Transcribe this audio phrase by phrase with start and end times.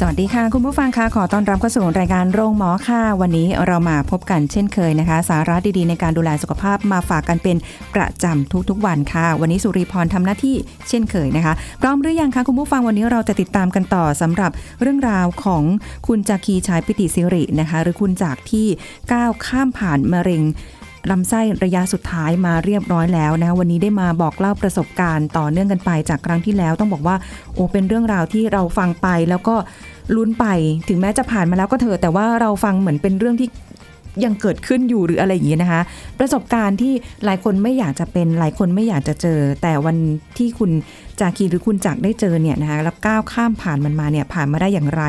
[0.00, 7.56] สวัสดีค่ะ คุณผู้ฟังค่ะขอต้อนรับเข้าสู่รายการโรงหมอค่ะ วันนี้เรามาพบกันเช่นเคยนะคะ สาระดีๆ ในการดูแลสุขภาพมาฝากกันเป็น
[7.94, 10.56] ประจำทุกๆ วันค่ะ วันนี้สุริพรทำหน้าที่
[10.88, 14.50] เช่นเคยนะคะพร้อมหรือยังคะคุณผู้ฟังวันนี้เราจะติดตามกันต่อสำหรับ
[14.82, 15.62] เรื่องราวของ
[16.06, 18.66] คุณจากีชายปิติสิรินะคะ หรือคุณจากที่
[19.12, 20.42] ก้าวข้ามผ่านมะเร็ง
[21.10, 27.16] ลำไส้ระยะสุดท้ายมาเรียบร้อยแล้วนะคะวันนี้ได้มาบอกเล่าประสบการณ์ต่อเนื่องกันไปจากครั้งที่แล้ว ต้องบอกว่า
[27.54, 29.54] โอ้เป็นเรื่องราวที่เราฟังไปแล้วก็
[30.16, 30.46] ลุ้นไป
[30.88, 33.48] ถึงแม้จะผ่านมาแล้วก็เถอะแต่ว่าเราฟังเหมือนเป็นเรื่องที่
[34.24, 35.82] ยังเกิดขึ้นอยู่หรืออะไรอย่างนี้นะคะ
[36.18, 36.92] ประสบการณ์ที่
[37.24, 39.96] หลายคนไม่อยากจะเป็นหลายคนไม่อยากจะเจอ แต่วัน
[40.38, 40.70] ที่คุณ
[41.20, 45.02] จากคีหรือคุณจักรได้เจอเนี่ยนะคะแล้วก้าวข้ามผ่านมันมาเนี่ยผ่านมาได้อย่างไร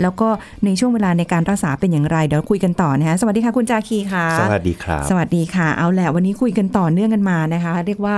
[0.00, 0.28] แล้วก็
[0.64, 8.16] ในช่วงเวลาในการรักษาเป็นอย่างไร เดี๋ยวคุยกันต่อนะคะสวัสดีค่ะคุณจาคีค่ะ สวัสดีครับ สวัสดีค่ะเอาแหละวันนี้คุยกันต่อเนื่องกันมานะคะ เรียกว่า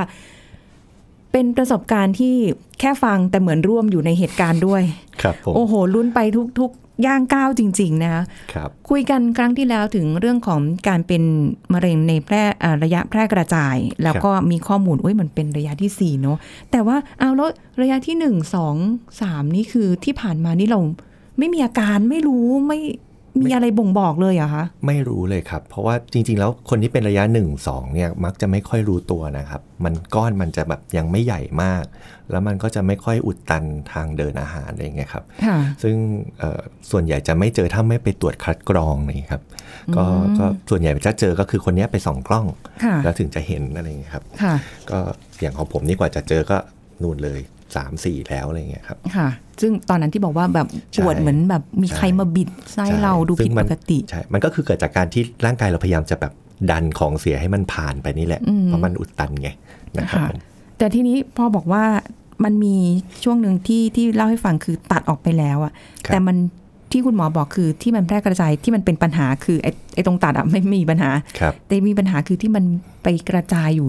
[1.39, 2.35] เป็นประสบการณ์ที่
[2.81, 4.83] แค่ฟังแต่เหมือนร่วมอยู่ในเหตุการณ์ด้วย
[5.23, 6.19] ครับผมโอ้โหลุ้นไป
[6.61, 11.23] ทุกๆ ย่างก้าวจริง ๆ นะคะครับคุยกันครั้งที่แล้วถึงเรื่องของการเป็น
[11.73, 16.39] มะเร็งในแพร่อ่าระยะแพร่กระจาย แล้วก็มีข้อมูลว่ามันเป็นระยะที่สี่เนาะ
[16.71, 17.51] แต่ว่าเอาแล้ว
[17.83, 18.77] ระยะที่หนึ่งสอง
[19.21, 20.81] สามนี่คือที่ผ่านมานี่เรา
[21.39, 22.81] ไม่มีอาการไม่รู้ไม่
[23.43, 31.85] มีอะไรบ่งบอกเลยเหรอะคะ ไม่รู้เลยครับ เพราะว่าจริง ๆ แล้วคนที่เป็นระยะ 1 2เนี่ยมักจะไม่ค่อยรู้ตัวนะครับ มันก้อนมันจะแบบยังไม่ใหญ่มาก
[32.31, 35.97] แล้วมันก็จะไม่ค่อยอุดตันทางเดินอาหารอะไรอย่างเงี้ยครับค่ะซึ่ง
[36.39, 39.43] เอ่อส่วนใหญ่จะไม่เจอถ้าไม่ไปตรวจคัดกรองนี่ครับ
[39.97, 40.05] ก็
[40.39, 42.47] ก็ส่วนใหญ่จะเจอก็คือคนเนี้ยไปส่องกล้อง
[42.85, 44.55] ค่ะแล้วถึงจะเห็นอะไรอย่างเงี้ยครับค่ะ
[44.91, 44.99] ก็
[45.41, 46.59] อย่างของผมนี่กว่าจะเจอก็
[47.03, 47.41] นู่นเลย
[47.77, 49.29] 3 4 แล้วอะไรอย่างเงี้ยครับค่ะ
[49.61, 56.33] ซึ่งตอนนั้นที่บอกว่าแบบใช่ปวดเหมือนแบบมีใครมาบิดไส้ใช่เราดูซึ่ผิดงมัปนกติใช่มันก็คือเกิดจากการที่ร่างกายเราพยายามจะแบบ
[56.71, 59.49] ดันของเสียให้มันผ่านไปนี่แหละอืมเพราะมันอุดตันไง
[59.99, 60.39] นะครับค่ะผม
[60.79, 61.85] แต่ทีนี้พอบอกว่า
[62.45, 62.77] มันมี
[63.25, 65.73] ช่วงหนึ่งที่ที่เล่าให้ฟังคือตัดออกไปแล้วอะ
[66.07, 66.37] แต่มัน
[66.93, 71.11] ที่คุณหมอบอกคือที่มันแพร่กระจายที่มันเป็นปัญหาคือไอ้ไอ้ตรงตัดอะไม่ไม่มีปัญหา
[71.41, 72.65] ครับแต่มีปัญหาคือที่มัน
[73.03, 73.89] ไปกระจายอยู่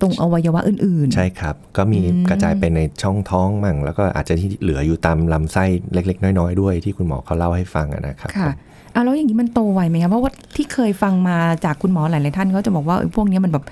[0.00, 8.50] ตรงอวัยวะอื่นๆ ใช่ครับ ก็มีอืมกระจายไปในช่องท้องมั่ง แล้วก็อาจจะที่เหลืออยู่ตามลำไส้เล็ก ๆ น้อย ๆ ด้วยที่คุณหมอเขาเล่าให้ฟังอะนะครับค่ะ
[8.92, 13.64] เอาแล้วอย่างนี้มันโตไวไหมคะเพราะว่าที่เคยฟังมาจากคุณหมอหลายๆท่านเขาจะบอกว่าเอ้ยพวกเนี้ยมันแบบ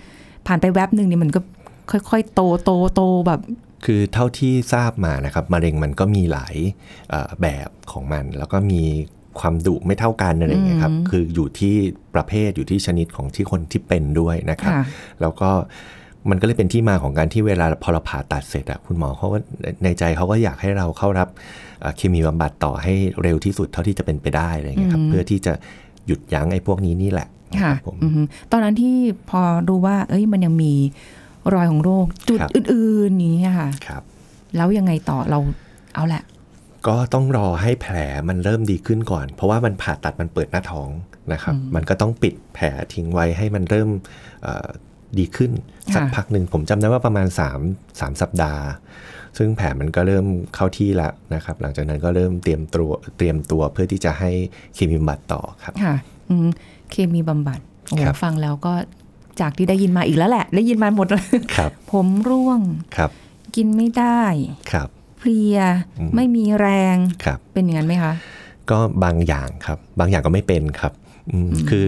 [0.46, 1.40] ผ่านไปแวบหนึ่งเนี่ยมันก็
[1.90, 3.40] ค่อย ๆ โตโตโตแบบ
[3.84, 6.56] คือเท่าที่ทราบมานะครับมะเร็งมันก็มีหลาย
[7.10, 8.82] เอ่อแบบของมัน แล้วก็มี
[9.40, 11.74] ความดุไม่เท่ากันอะไรอย่างเงี้ยครับอืมคืออยู่ที่
[12.14, 14.82] ประเภทอยู่ที่ชนิดของที่คนที่เป็นด้วยนะครับค่ะ
[15.20, 15.50] แล้วก็
[16.30, 19.38] มันก็เลยเป็นที่มาของการที่เวลาพอเราผ่าตัดเสร็จอะคุณหมอเขาก็
[19.84, 21.28] ในใจเขาก็อยากให้เราเข้ารับ
[21.80, 25.52] เอ่อเคมีบำบัดต่อให้เร็วที่สุดเท่าที่จะเป็นไปได้อะไรอย่างเงี้ยครับอืมเพื่อที่จะ
[26.06, 27.28] หยุดยั้งไอ้พวกนี้นี่แหละ
[27.62, 28.96] ค่ะรับผมอือฮึตอนนั้นที่
[29.30, 30.72] พอรู้ว่า เอ้ยมันยังมี
[31.54, 34.02] รอยของโรคจุดครับอื่นๆอย่างนี้ยค่ะครับ
[34.56, 35.38] แล้วยังไงต่อเรา
[35.94, 36.22] เอาแหละ
[36.86, 37.96] ก็ต้องรอให้แผล
[38.28, 40.88] มันเริ่มดีขึ้นก่อน เพราะว่ามันผ่าตัดมันเปิดหน้าท้อง
[41.32, 43.88] นะครับ มันก็ต้องปิดแผลทิ้งไว้ให้มันเริ่ม
[44.42, 44.68] เอ่อ
[45.18, 45.52] ดีขึ้น
[45.94, 47.26] สักค่ะพักหนึ่งผมจำได้ว่าประมาณ
[47.62, 48.62] 3 3 สัปดาห์
[49.38, 54.30] ซึ่งแผลมันก็เริ่มเข้าที่แล้วนะครับ หลังจากนั้นก็เริ่มเตรียมตัวเตรียมตัวเพื่อที่จะให้
[54.74, 55.94] เคมีบำบัดต่อครับค่ะ
[56.28, 56.48] อืม
[56.90, 58.72] เคมีบำบัดโอ้โหครับฟังแล้วก็
[59.40, 61.24] จากที่ได้ยินมาอีกแล้วแหละ ได้ยินมาหมดเลย
[61.56, 62.60] ครับผมร่วง
[62.96, 63.10] ครับ
[63.56, 64.22] กินไม่ได้
[64.72, 64.88] ครับ
[65.18, 65.58] เพลีย
[65.98, 68.12] อืมไม่มีแรงครับเป็นอย่างนั้นไหมคะ
[68.70, 70.92] ก็บางอย่างครับ บางอย่างก็ไม่เป็นครับ
[71.30, 71.84] อืมคือ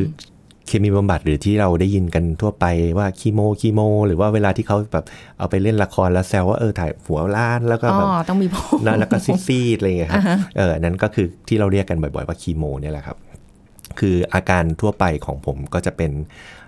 [0.70, 2.66] เคมีบำบัดหรือที่เราได้ยินกันทั่วไป
[2.98, 5.04] ว่าคีโมคีโม หรือว่าเวลาที่เขาแบบ
[5.38, 13.16] เอาไปเล่นละครแล้วแซวว่าเออถ่ายหัวล้านแล้วก็อ๋อแบบต้องมีผมแล้วแล้วก็ซีดๆอะไรอย่างเงี้ยครับอ่าฮะเอออันนั้นก็คือที่เราเรียกกันบ่อยๆว่าคีโมเนี่ยแหละครับ
[14.00, 16.12] คืออาการทั่วไปของผมก็จะเป็น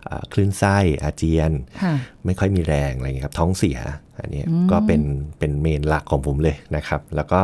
[0.09, 1.53] อ่าคลื่นไส้อาเจียน
[1.83, 1.95] ค่ะ
[2.27, 3.79] ไม่ค่อยมีแรงอะไรอย่างเงี้ยครับ ท้องเสีย
[4.21, 5.03] อันนี้ก็เป็น
[5.39, 7.41] เป็นเมนหลักของผมเลยนะครับ แล้วก็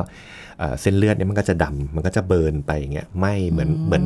[0.58, 4.04] เอ่อเส้นเลือดเนี่ยมันก็จะดำมันก็จะเบิร์นไปอย่างเงี้ยไหม่เหมือนเหมือน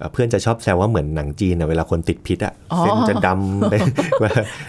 [0.00, 3.74] เอ่อเพื่อนจะชอบแซวว่าเหมือนหนังจีนอะเวลาคนติดพิษอะอ๋อเส้นจะดำไป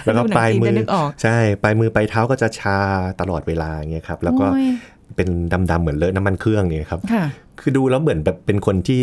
[0.05, 2.77] แล้วก็ปลายมืดูหนังจีนจะอนึกออกใช่ปลายมือปลายเท้าก็จะชา
[3.21, 4.67] ตลอดเวลาอย่างเงี้ยครับ แล้วก็โอ้ย
[5.15, 5.29] เป็น
[5.71, 7.23] ดำๆเหมือนเลอะน้ำมันเครื่องเนี่ยครับค่ะ
[7.59, 8.99] คือดูแล้วเหมือนแบบเป็นคนที่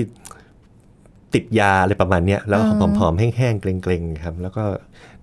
[1.34, 4.64] ติดยาอะไรประมาณเนี้ยแล้วอ่าผอมๆแห้งๆเกรงๆครับ แล้วก็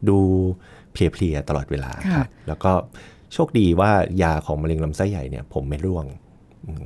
[0.09, 0.17] ดู
[0.91, 2.71] เพลียๆตลอดเวลาครับ แล้วก็
[3.33, 3.91] โชคดีว่า
[4.23, 6.05] ยาของมะเร็งลำไส้ใหญ่เนี่ย ผมไม่ร่วง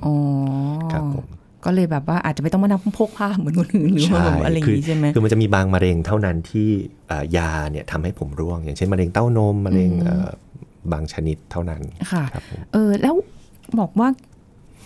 [0.06, 0.14] อ๋อ
[0.94, 1.28] ครับผม
[1.66, 6.70] ก็เลยแบบว่าอาจจะไม่ต้องมานั่งพกผ้าเหมือนคนอื่นหรือว่าแบบอะไรอย่างนี้ใช่ไหมคือมันจะมีบางมะเร็งเท่านั้นที่
[7.08, 10.28] เอ่อยาเนี่ยทำให้ผมร่วง อย่างเช่นมะเร็งเต้านมมะเร็งเอ่อ
[10.92, 13.16] บางชนิดเท่านั้นค่ะครับผมเออแล้ว
[13.80, 14.08] บอกว่า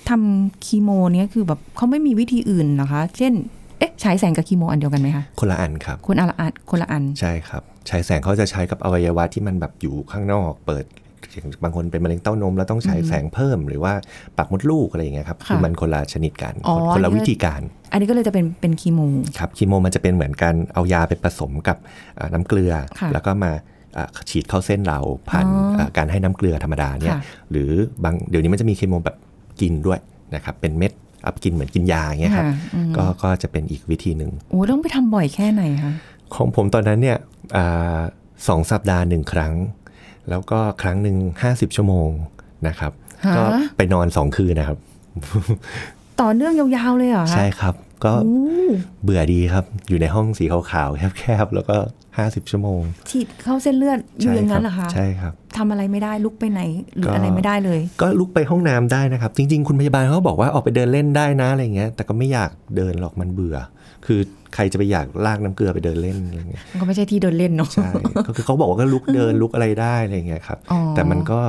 [0.10, 3.34] ทำคีโมเนี่ยคือแบบเขาไม่มีวิธีอื่นเหรอคะ เช่น
[3.80, 10.86] เอ๊ะฉายแสงกับคีโมอันเดียวกันไหมคะคนละอันครับคนละอันคนละอันใช่ครับฉายแสงเขาจะใช้กับอวัยวะที่มันแบบอยู่ข้างนอก เปิด
[11.31, 13.94] อย่างบางคนเป็นมะเร็งเต้านมแล้วต้องฉายแสงเพิ่ม หรือว่า
[14.38, 17.62] ปากมดลูกอะไรอย่างเงี้ยครับค่ะคือมันคนละชนิดกันอ๋อคนละเนี่ยวิธีการ
[17.92, 19.00] อันนี้ก็เลยจะเป็นเป็นคีโม
[19.40, 21.78] ครับคีโมมันจะเป็นเหมือนกันเอายาไปผสมกับ
[22.20, 23.52] อ่าน้ำเกลือค่ะแล้วก็มา
[23.98, 25.00] อ่าฉีดเข้าเส้นเรา
[25.30, 27.22] ผ่านอ๋ออ่าการให้น้ำเกลือธรรมดาเนี่ยค่ะ
[27.52, 27.70] หรือ
[28.04, 29.18] บางเดี๋ยวนี้มันจะมีคีโมแบบ
[29.62, 30.00] กินด้วย
[30.36, 30.92] นะครับเป็นเม็ด
[31.25, 35.94] อับกินเหมือนกินยาอย่างเงี้ยครับค่ะอืมก็ก็จะเป็นอีกวิธีหนึ่งโอ้ต้องไปทำบ่อยแค่ไหนคะ
[36.36, 37.18] ของผมตอนนั้นเนี่ย
[37.56, 38.00] อา
[38.48, 39.54] สองสัปดาห์หนึ่งครั้ง
[40.30, 42.10] แล้วก็ครั้งหนึ่งห้าสิบชั่วโมง
[42.68, 42.92] นะครับ
[43.25, 43.44] ฮะก็
[43.78, 44.78] ไปนอนสองคืนนะครับ
[46.22, 47.74] ต่อเนื่องยาวๆเลยเหรอคะใช่ครับ
[48.05, 48.35] ก็โอ้
[49.03, 51.77] เบื่อดีครับ อยู่ในห้องสีขาวๆแคบๆแล้วก็
[52.17, 56.61] ห้าสิบชั่วโมง ฉีดเข้าเส้นเลือดอยู่อย่างนั้นเหรอคะใช่ครับทำอะไรไม่ได้ลุกไปไหน
[56.97, 63.57] หรือก็อะไรไม่ได้เลย ก็ลุกไปห้องน้ำได้นะครับ จริง ๆ คุณพยาบาลเขาก็บอกว่าออกไปเดินเล่นได้นะอะไรเงี้ย แต่ก็ไม่อยากเดินหรอกมันเบื่อ
[64.05, 64.19] คือ
[64.55, 67.89] ใครจะไปอยากลากน้ำเกลือไปเดินเล่นอะไรเงี้ยมันก็ไม่ใช่ที่เดินเล่นเนาะใช่
[68.27, 71.39] ก็คือเขาบอกว่าก็ลุกเดินลุกอะไรได้อะไรเงี้ยครับอ๋อแต่มันก็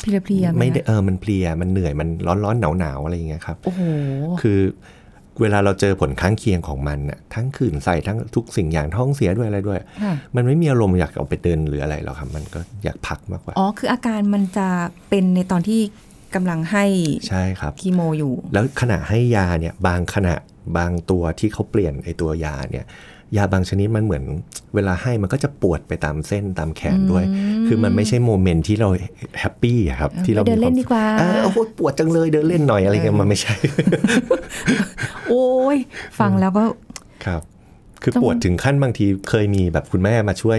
[0.00, 3.80] เพลียๆหไม่ได้คะเออมันเพลียมันเหนื่อยมันร้อนร้อนหนาวหนาวๆอะไรอย่างเงี้ยครับโอ้โห
[4.42, 4.60] คือ
[5.40, 14.68] เวลาเราเจอผลข้างเคียงของมันน่ะทั้งขื่นใส่ทั้งทุกสิ่งอย่างท้องเสียด้วยอะไรด้วยค่ะมันไม่มีอารมณ์อยากออกไปเดินหรืออะไรหรอกครับมันก็อยากพักมากกว่า อ๋อ คืออาการมันจะ
[15.08, 15.80] เป็นในตอนที่
[16.34, 16.84] กำลังให้
[17.28, 20.34] ใช่ครับคีโมอยู่ แล้วขณะให้ยาเนี่ยบางขณะ
[20.78, 22.86] บางตัวที่เขาเปลี่ยนไอตัวยาเนี่ย
[23.36, 24.24] ยาบางชนิดมันเหมือน
[24.74, 27.24] เวลาให้มันก็จะปวดไปตามเส้นตามแขนด้วย
[27.68, 28.88] คือมันไม่ใช่ moment ที่เรา
[29.40, 33.54] happy อะครับเออที่เราไปเดินเล่นมีดีกว่าเออโอ้โหปวดจังเลยเดินเล่นหน่อยอะไรเงี้ยมันไม่ใช่
[35.28, 35.76] โอ้ย
[36.20, 36.64] ฟังแล้วก็
[37.26, 37.42] ครับ
[38.02, 40.58] คือต้องปวดถึงขั้นบางทีเคยมีแบบคุณแม่มาช่วย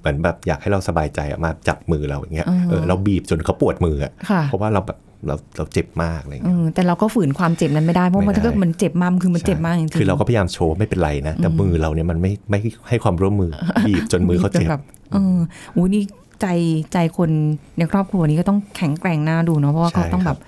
[0.00, 12.58] เหมือนแบบอยากให้เราสบายใจอะมาจับมือเราอย่างเงี้ยเออเราบีบจนเขาปวดมืออะค่ะเพราะว่าเราแบบเราเราเจ็บมากอะไรเอเงี้ยอแต่เราก็ฝืนความเจ็บนั้นไม่ได้เพราะไม่มันได้ถ้าเกิดมันเจ็บมากมันคือมันเจ็บมากจริงๆคือเราก็พยายามโชว์ไม่เป็นไรนะแต่มือเราเนี่ยมันไม่ไม่
[12.88, 13.50] ให้ความร่วมมือ
[13.86, 15.38] บีบจนมือเขาเจ็บแบบเออ
[15.72, 16.02] โอ้ยนี่
[16.40, 16.46] ใจ
[16.92, 17.30] ใจคน
[17.78, 20.40] ในครอบครัวนี้ก็ต้องแข็งแกร่งน่าดูเนาะเพราะว่าใช่เขาต้องคแบรับบ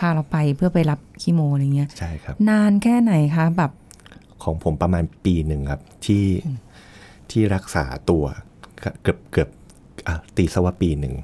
[0.00, 3.70] พาเราไปเพื่อไปรับคีโมอะไรเงี้ยใช่ครับ นานแค่ไหนคะแบบ
[4.42, 6.24] ของผมประมาณปีหนึ่งครับที่
[7.30, 8.24] ที่รักษาตัว
[9.02, 9.48] เกือบเกือบ
[10.06, 11.14] อะตีซะว่าปีหนึ่ง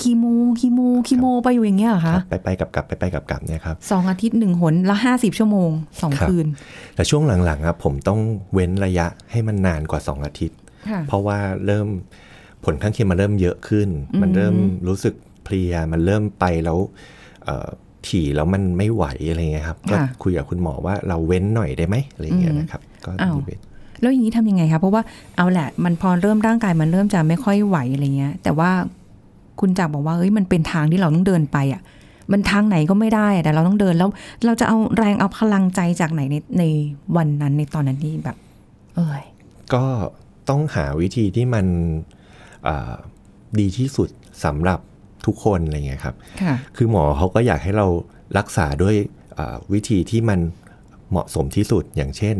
[0.00, 0.24] คีโม
[0.60, 5.70] คีโมคีโมไปอยู่อย่างเงี้ยเหรอคคะรับไปไปกับกลับไปไปกับกลับเนี่ยครับสองอาทิตย์หนึ่งหนแล้วห้าสิบชั่วโมง
[6.02, 6.46] สองครับคืน
[6.94, 8.20] แต่ช่วงหลังๆครับผมต้อง
[8.52, 10.58] เว้นระยะให้มันนานกว่า2อาทิตย์
[10.88, 11.88] ค่ะเพราะว่าเริ่ม
[12.64, 13.88] ผลข้างเคียงมันเริ่มเยอะขึ้น
[14.22, 14.54] มันเริ่ม
[14.88, 15.14] รู้สึก
[15.44, 16.78] เพลีย มันเริ่มไปแล้ว
[17.44, 17.68] เอ่อ
[18.08, 23.60] ถี่แล้วมันไม่ไหวอะไรเงี้ยครับ ก็ค่ะคุยกับคุณหมอว่าเราเว้นหน่อยได้ไหมอะไรเงี้ยนะครับ ก็อ้าวมีเว้น
[24.00, 25.02] แล้วอย่างนี้ทำยังไงคะเพราะว่า
[25.36, 28.70] เอาแหละมันพอเริ่มร่างกายมันเริ่มจะไม่ค่อยไหวอะไรเงี้ย แต่ว่า
[29.60, 31.82] คุณจักรบอกว่าเอ้ยมันเป็นทางที่เราต้องเดินไปอะ
[32.32, 34.10] มันทางไหนก็ไม่ได้อะแต่เราต้องเดินแล้ว
[34.44, 36.64] เราจะเอาแรงเอาพลังใจจากไหนในใน
[37.16, 38.36] วันนั้นในตอนนั้นที่แบบ
[38.96, 39.22] เอ้ย
[39.74, 39.84] ก็
[40.48, 42.13] ต้องหาวิธีที่มันเอ่อ
[43.60, 44.08] ดีที่สุด
[44.44, 44.80] สำหรับ
[45.26, 47.86] ทุกคนอะไรเงี้ยครับค่ะคือหมอเขาก็อยากให้เรา
[48.38, 48.96] รักษาด้วย
[49.34, 50.40] เอ่อวิธีที่มัน
[51.10, 52.36] เหมาะสมที่สุดอย่างเช่น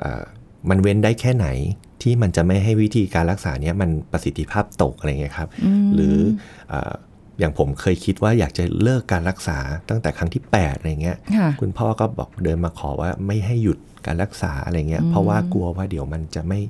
[0.00, 0.22] เอ่อ
[0.68, 1.48] มันเว้นได้แค่ไหน
[2.02, 5.48] ที่มันจะไม่ให้วิธีการรักษาเนี้ยมันประสิทธิภาพตกอะไรเงี้ยครับ
[5.94, 6.16] หรือ
[6.68, 6.92] เอ่อ
[7.38, 16.60] อย่างผมเคยคิดว่าอยากจะเลิกการรักษาตั้งแต่ครั้งที่ 8 อะไรเงี้ยค่ะคุณพ่อก็บอกเดินมาขอว่าไม่ให้หยุดการรักษาอะไรเงี้ย เพราะว่ากลัวว่าเดี๋ยวมันจะไม่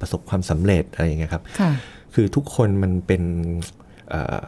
[0.00, 1.42] ประสบความสำเร็จอะไรเงี้ยครับ
[2.16, 3.22] ค่ะคือทุกคนมันเป็น
[4.10, 4.44] เอ่อ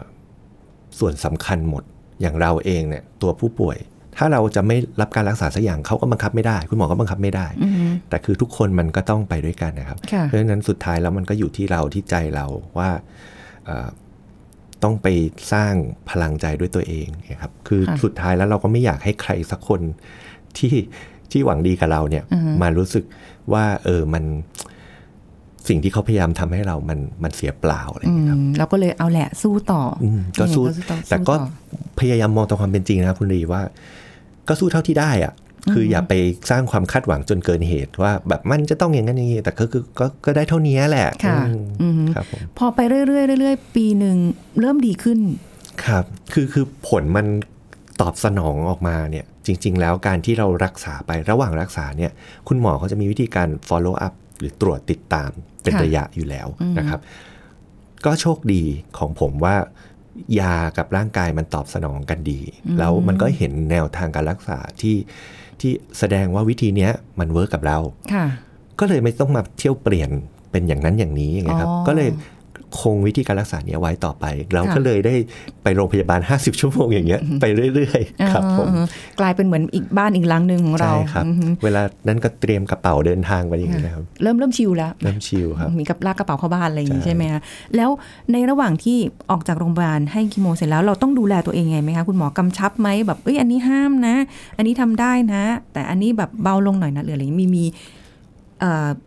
[0.98, 1.82] ส่วนสำคัญหมด
[2.20, 3.78] อย่างเราเองเนี่ยตัวผู้ป่วย
[4.16, 12.46] ถ้าเราจะไม่รับการรักษาสักอย่างเขาก็บังคับไม่ได้ คุณหมอก็บังคับไม่ได้อืมแต่คือทุกคนมันก็ต้องไปด้วยกันนะครับค่ะเพราะฉะนั้นสุดท้ายแล้วมันก็อยู่ที่เราที่ใจเรา
[12.78, 12.90] ว่า
[13.64, 13.88] เอ่อ
[14.82, 15.06] ต้องไป
[15.52, 15.74] สร้าง
[16.10, 19.80] พลังใจด้วยตัวเองนะครับ คือค่ะสุดท้ายแล้วเราก็ไม่อยากให้ใครสักคน
[20.58, 20.74] ที่
[21.30, 23.04] ที่หวังดีกับเราเนี่ยอือฮึมารู้สึก
[23.52, 24.24] ว่าเออมัน
[25.68, 33.62] สิ่งที่เขาพยายามทำให้เรามันมันเสียเปล่าอะไรออืย่างเงี้ยครับมเราก็เลยเอาแหละสู้ต่อออืมก็สู้ยังไงต่อแต่ก็สู้อพยายามมองตามความเป็นจริงนะครับคุณรีว่า
[34.48, 35.34] ก็สู้เท่าที่ได้อะ
[35.72, 36.14] คืออย่าไป
[36.50, 43.02] สร้างความคาดหวังจนเกินเหตุว่า แบบมันจะต้องอย่างนั้นอย่างนี้แต่ก็คือก็ก็ได้เท่านี้แหละค่ะอืมอืมครับผมพอไปเรื่อ
[43.36, 44.16] ยๆเรื่อยๆปีหนึ่ง
[44.60, 45.18] เริ่มดีขึ้น
[45.84, 47.26] ครับ คือคือผลมัน
[48.00, 52.10] ตอบสนองออกมาเนี่ย จริง ๆ แล้วการที่เรารักษาไประหว่างรักษาเนี่ย
[52.48, 55.30] คุณหมอเขาจะมีวิธีการ follow up หรือตรวจติดตาม
[55.62, 57.00] เป็นค่ะระยะอยู่แล้วนะครับ
[58.04, 58.62] ก็โชคดี
[58.98, 59.56] ของผมว่า
[60.40, 62.40] ยากับร่างกายมันตอบสนองกันดี
[62.78, 64.96] แล้วมันก็เห็นแนวทางการรักษาที่
[65.60, 67.78] ที่แสดงว่าวิธีเนี้ยมันเวิร์กกับเรา
[68.12, 68.26] ค่ะ
[68.80, 70.10] ก็เลยไม่ต้องมาเที่ยวเปลี่ยน
[70.50, 72.08] เป็นอย่างนั้นอย่างนี้อย่างเงี้ยครับอ๋อก็เลย
[72.80, 75.14] คงวิธีการรักษาเนี้ยไว้ต่อไป เราค่ะก็เลยได้
[75.62, 77.44] ไปโรงพยาบาล 50 ชั่วโมงอย่างเงี้ยไป
[77.74, 78.86] เรื่อยๆครับผมอ่า
[79.20, 87.40] กลายเป็นเหมือนอีกบ้านอีกหลังหนึ่งของเราใช่ครับอือฮึเวลานั้นก็เตรียมกระเป๋าเดินทางไปอย่างเงี้ยนะครับเริ่มเริ่มชิลแล้วเริ่มชิลครับมีกับลากกระเป๋าเข้าบ้านอะไรอย่างนี้ใช่ใช่ไหมคะ
[87.76, 87.90] แล้ว
[88.32, 88.98] ในระหว่างที่
[89.30, 94.14] ออกจากโรงพยาบาลให้คีโมเสร็จแล้วเราต้องดูแลตัวเองไงไหมคะคุณหมอกำชับไหมแบบเอ้ยอันนี้ห้ามนะ
[94.56, 97.97] อันนี้ทำได้นะ แต่อันนี้แบบเบาลงหน่อยนะหรืออะไรอย่างนี้มีมีเอ่อ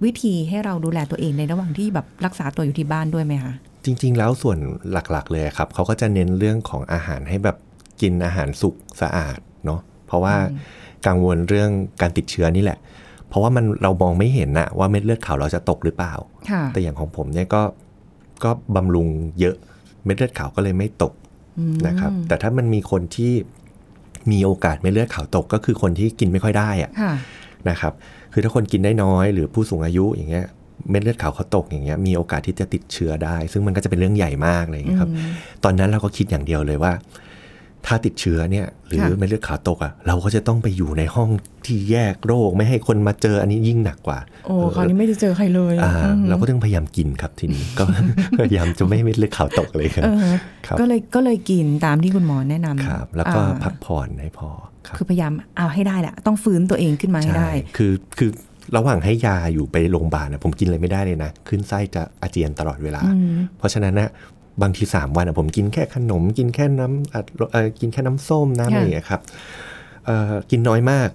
[0.05, 3.53] วิธีให้เราดูแลตัวเองในระหว่างที่แบบรักษาตัวอยู่ที่บ้านด้วยไหมคะ
[3.86, 4.58] จริง ๆ แล้วส่วน
[4.91, 7.58] หลักๆ เลยครับเขาก็จะเน้นเรื่องของอาหารให้แบบ
[8.01, 10.36] กินอาหารสุกสะอาดเนาะเพราะว่า
[11.08, 11.70] กังวลเรื่อง
[12.01, 12.77] การติดเชื้อนี่แหละ
[13.27, 16.13] เพราะว่ามันเรามองไม่เห็นนะว่าเม็ดเลือดขาวเราจะตกหรือเปล่า
[16.50, 17.62] ค่ะแต่อย่างของผมเนี่ยก็
[18.43, 19.08] ก็บำรุง
[19.39, 19.55] เยอะ
[20.05, 21.13] เม็ดเลือดขาวก็เลยไม่ตก
[21.88, 23.34] นะครับ แต่ถ้ามันมีคนที่
[24.31, 27.13] มีโอกาสเม็ดเลือดขาวตกก็คือคนที่กินไม่ค่อยได้อะค่ะ
[27.70, 27.93] นะครับ
[28.34, 30.46] คือถ้าคนกินได้น้อยหรือผู้สูงอายุอย่างเงี้ย
[30.90, 35.12] เม็ดเลือดขาวเขาตกอย่างเงี้ยมีโอกาสที่จะติดเชื้อได้ ซึ่งมันก็จะเป็นเรื่องใหญ่มากอะไรอย่างเงี้ยครับ
[35.64, 36.94] ตอนนั้นเราก็คิดอย่างเดียวเลยว่า
[37.88, 41.30] ถ้าติดเชื้อเนี่ย หรือค่ะเม็ดเลือดขาวตกอะเราก็จะต้องไปอยู่ในห้อง
[41.66, 47.84] ที่แยกโรคไม่ให้คนมาเจออันนี้ยิ่งหนักกว่า โอ้คราวนี้ไม่ได้เจอใครเลยอ่าอืมเราก็ต้องพยายามกินครับทีนี้ก็
[48.40, 50.34] พยายามจะไม่ให้เม็ดเลือดขาวตกเลยครับเออ
[50.68, 54.50] ครับก็เลยก็เลยกินตามที่คุณหมอแนะนำครับ แล้วก็อ่าพักผ่อนให้พอ
[54.88, 58.32] ครับคือพยายามเอาให้ได้แหละต้องฟื้นตัวเองขึ้นมาให้ได้ คือคือ
[58.76, 63.02] ระหว่างให้ยาอยู่ไปโรงพยาบาลนะผมกินอะไรไม่ได้เลยนะ ขึ้นไส้จะอาเจียนตลอดเวลา
[63.58, 64.10] เพราะฉะนั้นนะ
[64.62, 69.22] บางทีสามวันอะผมกินแค่ขนม กินแค่น้ำอัดเอ่อกินแค่น้ำส้มน้ำค่ะอะไรอย่างเงี้ยครับ
[70.06, 71.10] เอ่อกินน้อยมาก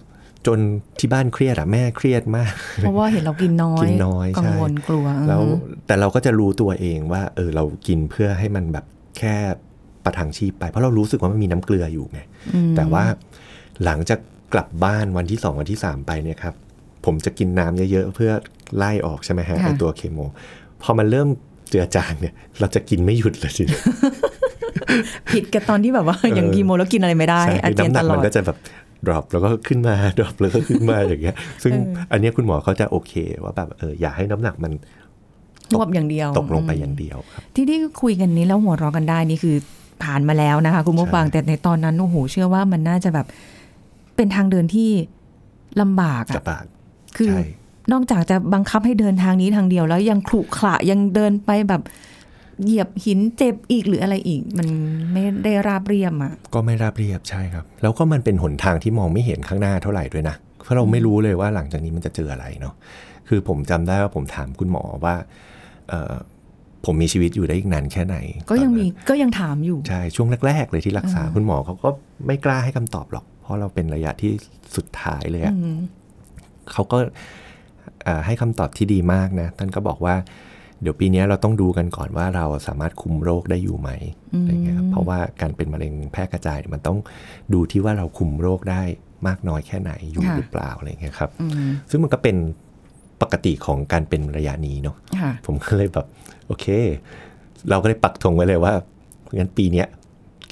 [0.46, 0.58] จน
[0.98, 8.84] ที่บ้านเครียดอะแม่เครียดมาก เพราะว่าเห็นเรากินน้อยกินน้อยกังใช่วลกลัวแล้วอืมแต่เราก็จะรู้ตัวเองว่า เออเรากินเพื่อให้มันแบบ
[9.18, 9.36] แค่
[10.04, 12.20] ประทังชีพไป เพราะเรารู้สึกว่ามันมีน้ำเกลืออยู่ไง
[12.76, 13.04] แต่ว่า
[13.84, 14.18] หลังจาก
[14.54, 16.54] กลับบ้านวันที่สองวันที่สามไปเนี่ยครับ
[17.04, 18.32] ผมจะกินน้ำเยอะๆ เพื่อ
[18.76, 20.24] ไล่ออกใช่ไหมฮะค่ะไอตัวเคมี
[20.82, 21.28] พอมันเริ่ม
[21.70, 23.82] เจือจางเนี่ย เราจะกินไม่หยุดเลยทีเดียว
[25.32, 28.56] ผิดกับตอนที่แบบว่าอย่างกีโมแล้วกินอะไรไม่ได้ใช่อาคือเจียนน้ำหนัตกลอมันดก็จะแบบ
[29.06, 31.72] drop แล้วก็ขึ้นมา drop แล้วก็ขึ้นมาอย่างเงี้ย ซึ่ง
[32.12, 33.12] อันเนี้ยคุณหมอเขาจะโอเค
[33.44, 34.72] ว่าแบบเอออย่าให้น้ำหนักมัน
[35.74, 39.56] รวบอย่างเดียว ตกลงไปอย่างเดียวครับ ที่ที่คุยกันนี้แล้วหัวเราะกันได้นี่คือ
[40.04, 43.26] ผ่านมาแล้วนะคะ คุณผู้ฟังใช่แต่ในตอนนั้นโอ้โหเชื่อว่ามันน่าจะแบบ
[44.16, 44.90] เป็นทางเดินที่
[45.80, 46.64] ลำบากจะอะปาก
[47.16, 47.40] คือใช่
[47.92, 51.82] นอกจากจะบังคับให้เดินทางนี้ทางเดียว แล้วยังขรุขระยังเดินไปแบบ
[52.64, 54.68] เหยียบหินเจ็บอีกหรืออะไรอีก มัน
[55.12, 62.74] ไม่ได้ราบเรียมอะก็ไม่ราบเรียบใช่ครับ แล้วก็มันเป็นหนทางที่มองไม่เห็นข้างหน้าเท่าไหร่ด้วยนะเพราะเราไม่รู้เลยว่าหลังจากนี้มันจะเจออะไรเนาะ
[63.28, 65.14] คือผมจำได้ว่าผมถามคุณหมอว่า
[65.88, 66.14] เอ่อ
[66.84, 68.16] ผมมีชีวิตอยู่ได้อีกนานแค่ไหน
[68.50, 71.88] ก็ยังมีตอนนั้นก็ยังถามอยู่ใช่ช่วงแรก ๆ เลยที่รักษาคุณหมอเขาก็
[72.26, 74.32] ไม่กล้าให้คำตอบหรอก เพราะเราเป็นระยะที่
[74.76, 75.54] สุดท้ายเลยอะ
[76.72, 76.98] เขาก็
[78.04, 80.14] เอ่อให้คำตอบที่ดีมากนะ ท่านก็บอกว่า
[80.80, 83.90] เดี๋ยวปีนี้เราต้องดูกันก่อนว่าเราสามารถคุมโรคได้อยู่ไหม
[84.38, 86.98] อะไรเงี้ยครับเพราะว่าการเป็นมะเร็งแพร่กระจายเนี่ยมันต้อง
[87.52, 88.82] ดูที่ว่าเราคุมโรคได้
[89.26, 92.36] มากน้อยแค่ไหนอยู่ค่ะหรือเปล่าอะไรเงี้ยครับอืมซึ่งมันก็เป็น
[93.22, 96.06] ปกติของการเป็นระยะนี้เนาะค่ะผมก็เลยแบบ
[96.46, 96.66] โอเค
[97.70, 98.72] เราก็เลยปักธงไว้เลยว่า
[99.36, 99.86] งั้นปีเนี้ย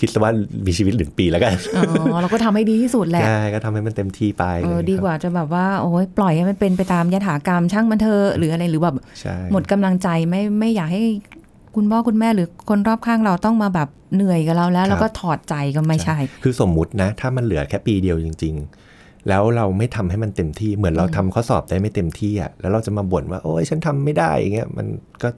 [0.00, 0.32] คิดซะว่า
[0.66, 11.02] มีชีวิตหนึ่งปีแล้วกันอ๋อเราก็ทำให้ดีที่สุดแหละใช่ก็ทำให้มันเต็มที่ไปเออลยดีกว่าจะแบบว่าโอ้ยปล่อยให้มันเป็นไปตามยถากรรมช่างมันเถอะหรืออะไรหรือแบบใช่หมดกำลังใจไม่ไม่อยากให้
[11.76, 24.86] คุณพ่อคุณแม่หรือคนรอบข้างเราต้องมาแบบเหนื่อยกับเราแล้ว แล้วก็ถอดใจก็ไม่ใช่ คือสมมุตินะ ถ้ามันเหลือแค่ปีเดียวจริง ๆ แล้วเราไม่ทำให้มันเต็มที่เหมือนเราทำข้อสอบได้ไม่เต็มที่อะแล้วเราจะมาบ่นว่า โอ้ยฉันทำไม่ได้อย่างเงี้ยมัน
[25.22, 25.28] ก็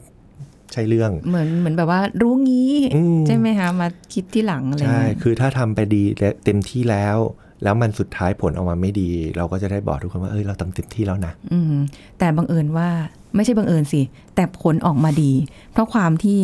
[0.72, 7.16] ใช่เรื่อง เหมือนเหมือนแบบว่ารู้งี้อืมใช่ไหมคะมาคิดที่หลังอะไรใช่เงี้ยคือถ้าทำไปดีและเต็มที่แล้ว
[7.62, 11.74] แล้วมันสุดท้ายผลออกมาไม่ดี เราก็จะได้บอกทุกคนว่าเอ้ยเราทำเต็มที่แล้วนะอืม
[12.18, 12.88] แต่บังเอิญว่า
[13.34, 14.02] ไม่ใช่บังเอิญสิ
[14.34, 15.32] แต่ผลออกมาดี
[15.72, 16.38] เพราะความที่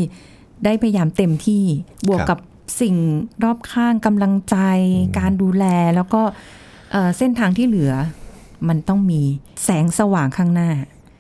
[0.64, 1.64] ได้พยายามเต็มที่
[2.08, 2.38] บวกครับกับ
[2.80, 2.96] สิ่ง
[3.44, 4.56] รอบข้างกำลังใจ
[5.18, 5.64] การดูแล
[5.94, 6.22] แล้วก็
[6.92, 7.92] เอ่อเส้นทางที่เหลือ
[8.68, 9.20] มันต้องมี
[9.64, 10.70] แสงสว่างข้างหน้า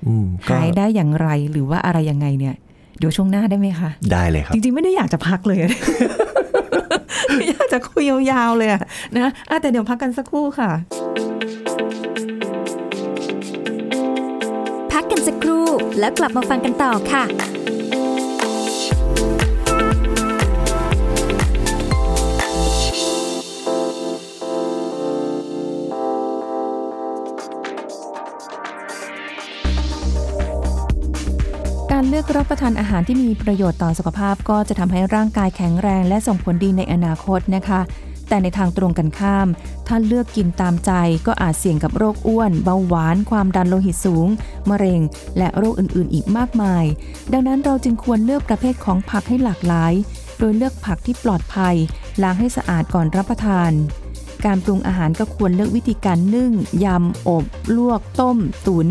[0.06, 2.56] อืมก็หายได้อย่างไรหรือว่าอะไรยังไงเนี่ย
[3.02, 5.58] เดี๋ยวช่วงหน้าได้ไหมคะ ได้เลยครับ จริงๆ ไม่ได้อยากจะพักเลย
[7.48, 8.82] อยากจะคุยยาวๆเลยอะ
[9.16, 10.70] นะอะแต่เดี๋ยวพักกันสักครู่ค่ะ
[14.92, 15.66] พักกันสักครู่
[15.98, 17.24] แล้วกลับมาฟังกันต่อค่ะ
[32.22, 37.80] อกรับประทานอาหารที่มีประโยชน์ต่อสุขภาพก็จะทำให้ร่างกายแข็งแรงและส่งผลดีในอนาคตนะคะ
[38.28, 39.48] แต่ในทางตรงกันข้าม
[39.86, 40.92] ถ้าเลือกกินตามใจ
[41.26, 44.28] ก็อาจเสี่ยงกับโรคอ้วน เบาหวาน ความดันโลหิตสูง
[44.70, 45.00] มะเร็ง
[45.38, 46.84] และโรคอื่นๆ อีกมากมาย
[47.32, 49.92] ดังนั้นเราจึงควรเลือกประเภทของผักให้หลากหลาย
[50.38, 51.76] โดยเลือกผักที่ปลอดภัย
[52.22, 53.72] ล้างให้สะอาดก่อนรับประทาน
[54.44, 56.52] การปรุงอาหารก็ควรเลือกวิธีการนึ่ง
[56.84, 57.44] ยำ อบ
[57.76, 58.86] ลวก ต้ม ตุน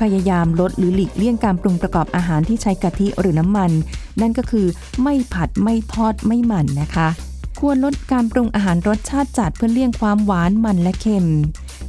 [0.00, 3.70] พยายามลดหรือหลีกเลี่ยงการปรุงประกอบอาหารที่ใช้กะทิหรือน้ำมัน
[4.20, 4.66] นั่นก็คือ
[5.02, 7.08] ไม่ผัดไม่ทอดไม่หมั่นนะคะ
[7.60, 11.28] ควรลดการปรุงอาหารรสชาติจัดเพื่อเลี่ยงความหวานมันและเค็ม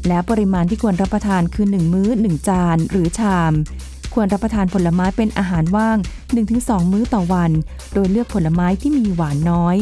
[0.08, 3.54] และปริมาณที่ควรรับประทานคือ 1 มื้อ 1 จาน หรือชาม
[4.14, 5.98] ควรรับประทานผลไม้เป็นอาหารว่าง
[6.46, 7.52] 1-2 มื้อต่อวัน
[7.94, 9.78] โดยเลือกผลไม้ที่มีหวานน้อย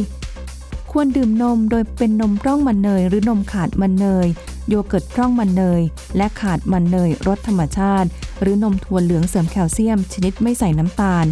[0.91, 4.27] ควรดื่มนมโดยเป็นนมร่องมันเนยหรือนมขาดมันเนย
[4.69, 5.81] โยเกิร์ตพร่องมันเนย
[6.17, 8.09] และขาดมันเนยรสธรรมชาติ
[8.41, 11.25] หรือนมถั่วเหลืองเสริมแคลเซียม ชนิดไม่ใส่น้ำตาล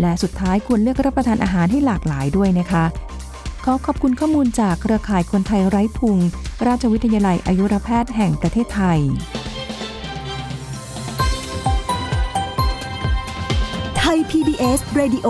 [0.00, 2.84] และสุดท้ายควรเลือกรับประทานอาหารให้หลากหลายด้วยนะคะ
[3.64, 6.18] ขอขอบคุณข้อมูลจากเครือข่ายคนไทยไร้พุง
[6.66, 9.00] ราชวิทยาลัยอายุรแพทย์แห่งประเทศไทย
[13.98, 15.28] ไทย PBS Radio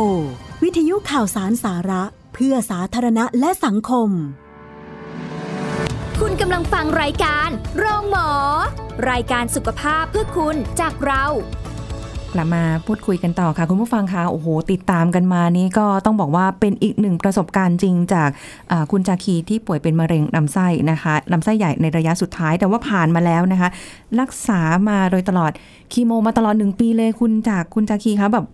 [0.63, 2.03] วิทยุข่าวสารสาระ
[2.35, 4.11] เพื่อสาธารณะและสังคม
[6.23, 7.49] คุณกำลังฟังรายการ
[7.79, 8.31] โรงหมอ
[9.11, 11.25] รายการสุขภาพเพื่อคุณจากเรา
[12.35, 18.31] กลับมาพูดคุยกันต่อค่ะ คุณผู้ฟังคะโอ้โห ติดตามกันมานี่ก็ต้องบอกว่าเป็นอีกหนึ่งประสบการณ์จริงจาก
[18.71, 23.69] อ่าคุณจาคีที่ป่วยเป็นมะเร็งลำไส้นะคะลำไส้ใหญ่ในระยะสุดท้ายแต่ว่าผ่านมาแล้วนะคะ
[24.21, 25.53] รักษามาโดยตลอด
[25.93, 28.47] คีโมมาตลอดหนึ่งปีเลยคุณจากคุณจาคีคะแบบ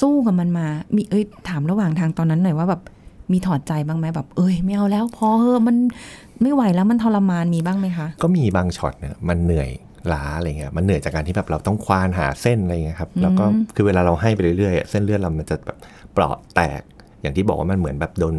[0.00, 0.66] สู้กับมันมา
[0.96, 2.82] มีเอ้ยถามระหว่างทางตอนนั้นหน่อยว่าแบบ
[3.32, 5.76] มีถอดใจบ้างไหมแบบ เอ้ยไม่เอาแล้ว พอเถอะมัน
[6.42, 9.70] ไม่ไหวแล้วมันทรมานมีบ้างไหมคะ ก็มีบางช็อตเนี่ยมันเหนื่อย
[10.12, 13.44] ล้าอะไรเงี้ยมันเหนื่อยจากการที่แบบเราต้องควานหาเส้นอะไรเงี้ยครับแล้วก็
[13.74, 15.78] คือเวลาเราให้ไปเรื่อยๆ เส้นเลือดเรามันจะแบบ
[16.12, 16.82] เปราะแตก
[17.22, 18.36] อย่างที่บอกว่ามันเหมือนแบบโดน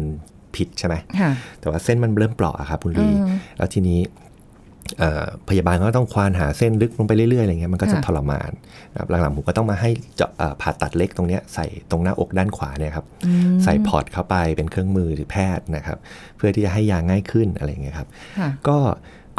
[0.56, 4.21] ผิดใช่ไหมค่ะแต่ว่าเส้นมันเริ่มเปราะอะครับคุณลีอืมแล้วทีนี้เอ่อ
[5.48, 8.50] พยาบาลก็ต้องควานหาเส้นลึกลงไปเรื่อยๆอะไรเงี้ยมันก็จะค่ะทรมาน
[8.92, 13.06] นะครับหลังๆผมก็ต้องมาให้เจาะเอ่อผ่าตัดเล็กตรงเนี้ยใส่ตรงหน้าอกด้านขวาเนี่ยครับ
[13.64, 15.98] ใส่พอร์ตเข้าไปเป็นเครื่องมือแพทย์นะครับ
[16.36, 18.78] เพื่อที่จะให้ยาง่ายขึ้นอะไรเงี้ยครับค่ะก็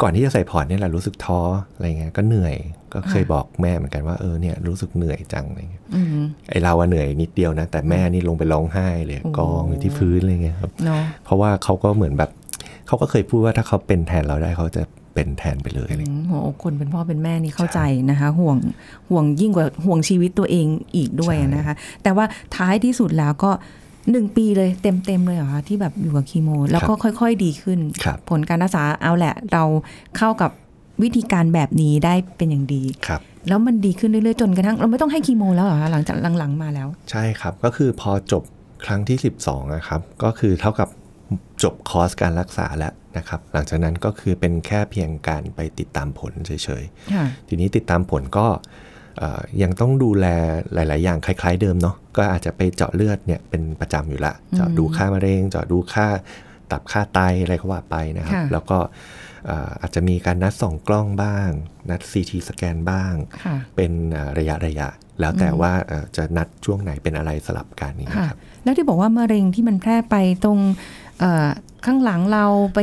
[0.02, 1.40] ก่อนที่จะใส่พอร์ตเนี่ยแหละรู้สึกท้อ
[1.74, 2.56] อะไรเงี้ยก็เหนื่อย
[2.92, 12.30] ก็เคยบอกแม่เหมือนกันว่าเออเนี่ยรู้สึกเหนื่อยจังอะไรเงี้ยอืมไอเราอะเหนื่อยนิดเดียวนะ แต่แม่นี่ลงไปร้องไห้เลยโอ้กองอยู่ที่พื้นอะไรเงี้ยครับเนาะเพราะว่าเขาก็เหมือนแบบ
[12.86, 14.82] เขาก็เคยพูดว่าถ้าเขาเป็นแทนเราได้เขาจะ
[15.14, 18.56] เป็นแทนไปเลยอะไรอืเงี้ยมหัวอกคนเป็นพ่อเป็นแม่นี่เข้าใจนะคะ ห่วง
[19.10, 22.24] ห่วงยิ่งกว่าห่วงชีวิตตัวเองอีกด้วยใช่นะคะ แต่ว่า
[22.56, 23.50] ท้ายที่สุดแล้วก็
[24.10, 29.64] หนึ่งปีเลยเต็มเต็มๆเลยเหรอคะที่แบบอยู่กับคีโม แล้วก็ค่อย ๆ ดีขึ้นครับผลการรักษาเอาแหละ เรา
[30.16, 30.50] เข้ากับ
[31.02, 38.42] วิธีการแบบนี้ได้เป็นอย่างดีครับ แล้วมันดีขึ้นเรื่อยๆ จนกระทั่งเราไม่ต้องให้คีโม แล้วเหรอคะหลังจากหลังๆมาแล้ว ใช่ครับก็คือพอจบ
[38.86, 40.88] ครั้งที่ 12นะครับก็คือเท่ากับ
[41.62, 46.50] จบคอร์สการรักษาแล้ว นะครับ หลังจากนั้นก็คือเป็นแค่เพียงการไปติดตามผลเฉ
[46.82, 48.46] ยๆค่ะทีนี้ติดตามผลก็
[49.18, 50.26] เอ่อยังต้องดูแล
[50.74, 56.06] หลาย ๆ อย่างคล้าย ๆ เดิมเนาะ ก็อาจจะไปเจาะเลือดเนี่ยเป็นประจำอยู่ละ เจาะดูค่ามะเร็ง เจาะดูค่า
[56.70, 58.78] ตับค่าไตอะไรก็ว่าไปนะครับค่ะแล้วก็
[59.46, 61.48] เอ่ออาจจะมีการนัดส่องกล้องบ้าง
[61.90, 64.88] นัด CT สแกนบ้างค่ะเป็นเอ่อระยะระยะ
[65.20, 71.03] แล้วแต่ว่าเอ่อจะนัดช่วงไหนเป็นอะไรสลับกันนี้ค่ะนะครับ แล้วที่บอกว่ามะเร็งที่มันแพร่ไปตรงเอ่อ
[71.84, 72.80] ข้างหลังเราไป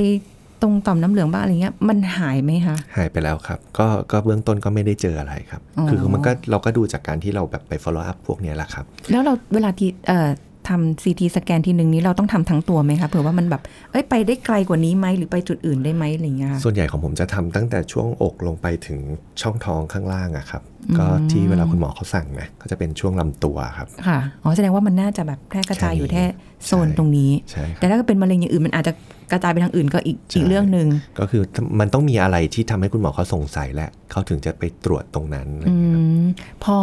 [0.61, 10.29] ตรงต่อมน้ำเหลืองบ้างอะไรเงี้ยมันหายไหมคะหายไปแล้วครับ ก็ก็เบื้องต้นก็ไม่ได้เจออะไรครับอ๋อคือมันก็เราก็ดูจากการที่เราแบบไป follow up พวกเนี้ยแหละครับ แล้วเราเวลาที่เอ่อ
[10.69, 18.99] ทำซีทีสแกนทีหนึ่งนี้เราต้องทำทั้งตัวไหมคะเผื่อว่ามันแบบเอ้ยไปได้ไกลกว่านี้ไหมหรือไปจุดอื่นได้ไหมอะไรเงี้ยค่ะส่วนใหญ่ของผมจะทำตั้งแต่ช่วงอกลงไปถึง
[19.41, 20.61] ช่องท้องข้างล่างอะครับ
[20.97, 26.23] ก็ที่เวลาคุณหมอเขาสั่งนะก็จะเป็นช่วงลำตัวครับค่ะอ๋อแสดงว่ามันน่าจะแบบแพร่กระจายอยู่แค่
[26.65, 28.93] โซนตรงนี้ใช่ครับแต่ถ้าเกิดเป็นมะเร็งอย่างอื่นมันอาจจะ
[29.31, 30.87] กระจายไปทางอื่นก็อีกใช่อีกเรื่องหนึ่ง
[31.19, 31.41] ก็คือ
[31.79, 36.25] มันต้องมีอะไรที่ทำให้คุณหมอเขาสงสัยแหละเขาถึงจะไปตรวจตรงนั้นอะไรออืย่างเงี้ยครับม
[36.63, 36.77] พอ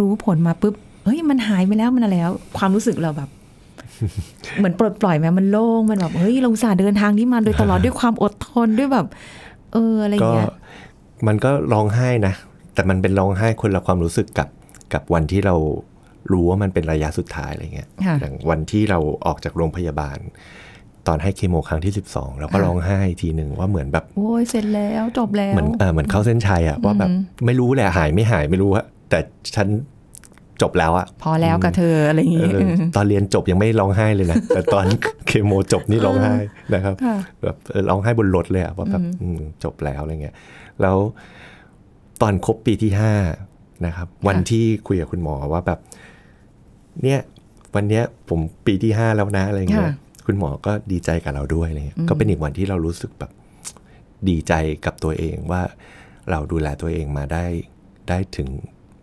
[0.00, 3.28] รู้ผลมาปุ๊บเฮ้ยมันหายไปแล้วมันอะไรแล้ว ความรู้สึกเราแบบ
[4.58, 9.06] เหมือนปลดปล่อยไหมมันโล่งมันแบบเฮ้ยเราอุตส่าห์เดินทางนี้มาโดยตลอดด้วยความอดทนด้วยแบบ
[9.72, 10.52] เอออะไรอย่างก็เงี้ย
[11.26, 12.34] มันก็ร้องไห้นะ
[12.74, 14.48] แต่มันเป็นร้องไห้คนละความรู้สึกกับ
[14.92, 15.54] กับวันที่เรา
[16.32, 20.18] รู้ว่ามันเป็นระยะสุดท้ายอะไรเงี้ยค่ะอย่างวันที่เราออกจากโรงพยาบาล
[21.06, 29.18] ตอนให้เคมีครั้งที่ 12 เราก็ค่ะร้องไห้ทีหนึ่งว่าเหมือนแบบ โอ้ยเสร็จแล้วจบแล้วเหมือนเออเหมือนเข้าเส้นชัยอะว่าแบบอืมไม่รู้แหละหายไม่หายไม่รู้อะแต่
[29.54, 29.68] ฉัน
[30.62, 32.56] จบแล้วอะพอแล้วกับเธออะไรอย่างเองี้อ
[32.96, 34.84] ตอนเรียนจบยังไม่ร้องไห้เลยนะ แต่ตอน
[35.26, 36.34] เคโมจบนี่ร้องไห้
[36.74, 40.34] นะครับค่ะแบบเออร้องไห้บนรถเลยอะว่าแบบอืมจบแล้วอะไรเงี้ย
[40.80, 40.96] แล้ว
[42.22, 43.14] ตอนครบปีที่ห้า
[43.86, 45.78] นะครับ วันที่คุยกับคุณหมอว่าแบบ
[47.02, 47.20] เนี่ย
[47.74, 49.94] วันเนี้ยผมปีที่ห้าแล้วนะอะไรเงี้ยค่ะ
[50.26, 53.30] คุณหมอก็ดีใจกับเราด้วยอะไรเงี้ยอืมก็เป็นอีกวันที่เรารู้สึกแบบ
[54.28, 54.52] ดีใจ
[54.84, 55.62] กับตัวเองว่า
[56.30, 57.44] เราดูแลตัวเองมาได้
[58.08, 58.48] ได้ถึง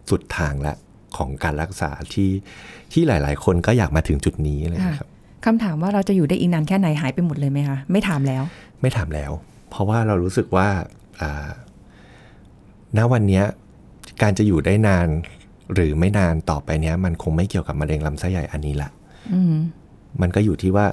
[0.09, 0.73] สุดทางละ
[1.17, 2.29] ของการรักษาที่
[2.91, 5.09] ที่หลาย ๆ คนก็อยากมาถึงจุดนี้อะไรเลยครับ
[5.45, 8.43] คำถามว่าเราจะอยู่ได้อีกนานแค่ไหนหายไปหมดเลยไหมคะไม่ถามแล้ว
[8.81, 9.31] ไม่ถามแล้ว
[9.69, 10.67] เพราะว่าเรารู้สึกว่า
[11.21, 11.49] อ่า
[12.97, 13.45] ณวันเนี้ย
[14.21, 15.07] การจะอยู่ได้นาน
[15.73, 18.89] หรือไม่นานต่อไปเนี้ย มันคงไม่เกี่ยวกับมะเร็งลำไส้ใหญ่อันนี้ละ
[19.33, 19.55] อืม
[20.21, 20.85] มันก็อยู่ที่ว่า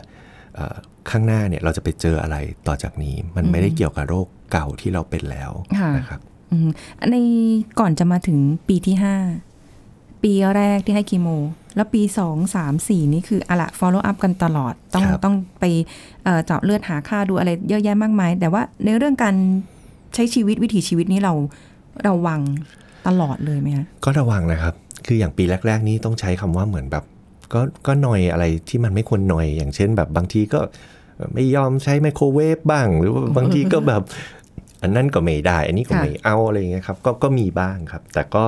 [0.55, 0.77] เอ่อ
[1.11, 2.37] ข้างหน้าเนี่ยเราจะไปเจออะไร
[2.68, 6.20] ต่อจากนี้ มันไม่ได้เกี่ยวกับโรคเก่าที่เราเป็นแล้วค่ะนะครับ
[6.53, 6.68] อืม
[7.11, 7.16] ใน
[7.81, 9.16] ก่อนจะมาถึงปีที่ห้า
[10.23, 11.29] ปีแรกที่ให้คีโม
[11.77, 15.65] แล้วปีสองสามสี่นี่คืออะละ follow up กันตลอด ต้องครับต้องไป
[16.25, 19.35] เอ่อเจาะเลือดหาค่าดูอะไรเยอะแยะมากมาย แต่ว่าในเรื่องการ
[20.15, 21.33] ใช้ชีวิตวิถีชีวิตนี้เรา
[22.09, 22.41] ระวัง
[23.07, 24.75] ตลอดเลยไหมคะก็ระวังนะครับ
[25.07, 27.05] คืออย่างปีแรก ๆ นี้ต้องใช้คำว่าเหมือนแบบ
[27.53, 30.61] ก็ก็หน่อยอะไรที่มันไม่ควรหน่อย อย่างเช่น แบบบางทีก็
[31.35, 34.03] ไม่ยอมใช้ไมโครเวฟบ้าง หรือว่าบางทีก็แบบ
[34.83, 38.45] อันนั้นก็ไม่ได้ อันนี้ก็ค่ะไม่เอาอะไรอย่างเงี้ยครับ ก็ก็มีบ้างครับ แต่ก็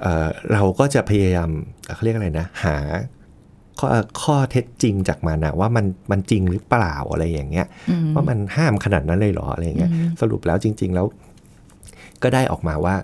[0.00, 1.50] เอ่อเราก็จะพยายาม
[1.94, 2.76] เขาเรียกอะไรนะ หา
[3.78, 3.88] ข้อ
[4.22, 11.06] ข้อเท็จจริงจากมันนะว่ามันมันจริงหรือเปล่าอะไรอย่างเงี้ยอืมว่ามันห้ามขนาดนั้นเลยเหรออะไรอย่างเงี้ยสรุปแล้วจริง ๆ แล้ว
[12.22, 12.94] ก็ได้ออกมาว่า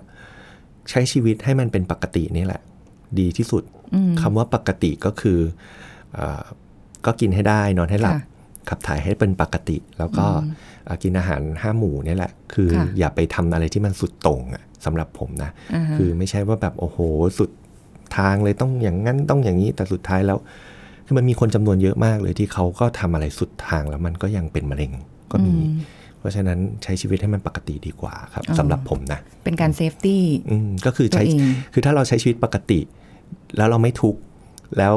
[0.89, 2.61] ใช้ชีวิตให้มันเป็นปกตินี่แหละ
[3.19, 3.63] ดีที่สุด
[3.95, 5.39] อืมคำว่าปกติก็คือ
[6.13, 6.43] เออ
[7.05, 8.23] ก็กินให้ได้นอนให้หลับค่ะ
[8.69, 10.25] ขับถ่ายให้เป็นปกติ แล้วก็
[10.85, 16.97] เอ่อกินอาหารห้าหมู่นี่แหละ คือค่ะอย่าไปทำอะไรที่มันสุดโต่งอะสำหรับผมนะอ่าฮะคือไม่ใช่ว่าแบบโอ้โห
[17.39, 17.49] สุด
[18.17, 20.37] ทางเลยต้องอย่างนั้นต้องอย่างนี้แต่สุดท้ายแล้ว
[21.05, 24.91] คือมันมีคนจำนวนเยอะมากเลยที่เขาก็ทำอะไรสุดทางแล้วมันก็ยังเป็นมะเร็ง
[25.31, 25.71] ก็มีอืม
[26.19, 31.41] เพราะฉะนั้นใช้ชีวิตให้มันปกติดีกว่าครับอ๋อสำหรับผมนะ เป็นการเซฟตี้อืมก็คือใช้ตัวเอง
[31.73, 32.79] คือถ้าเราใช้ชีวิตปกติ
[33.57, 34.19] แล้วเราไม่ทุกข์
[34.77, 34.93] แล้ว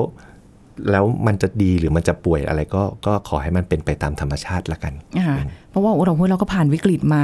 [0.90, 5.36] แล้วมันจะดีหรือมันจะป่วยอะไรก็ก็ขอให้มันเป็นไปตามธรรมชาติละกันอ่า
[5.70, 7.22] เพราะว่าเราพวกเราก็ผ่านวิกฤตมา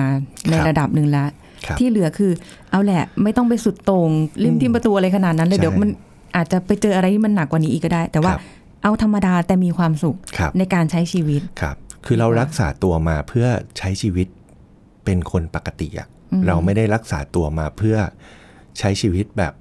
[0.48, 1.28] ในครับระดับหนึ่งแล้ว
[1.66, 2.32] ครับที่เหลือคือ
[2.70, 4.10] เอาแหละไม่ต้องไปสุดโต่ง
[4.42, 5.90] ริมทิมประตูอะไรขนาดนั้นเลยใช่เดี๋ยวมัน
[6.36, 8.40] อาจจะไปเจออะไรที่มันหนักกว่านี้อีกก็ได้ แต่ว่าครับ
[8.82, 13.46] เอาธรรมดาแต่มีความสุขครับในการใช้ชีวิตครับ คือเรารักษาตัวมาเพื่อ
[13.78, 14.26] ใช้ชีวิต
[15.04, 17.96] เป็นคนปกติอะอืมเราไม่ได้รักษาตัวมาเพื่อ
[18.78, 19.52] ใช้ชีวิตแบบ